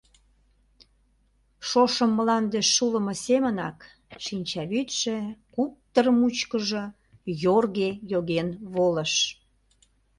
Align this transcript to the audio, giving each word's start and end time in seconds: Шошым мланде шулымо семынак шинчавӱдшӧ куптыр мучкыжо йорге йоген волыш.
Шошым 1.67 2.11
мланде 2.17 2.59
шулымо 2.73 3.13
семынак 3.25 3.77
шинчавӱдшӧ 4.25 5.15
куптыр 5.53 6.05
мучкыжо 6.19 6.83
йорге 7.43 7.89
йоген 8.11 8.49
волыш. 8.73 9.13